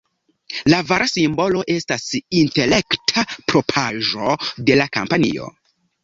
[0.73, 2.07] La vara simbolo estas
[2.39, 4.31] intelekta propraĵo
[4.71, 5.51] de la kompanio.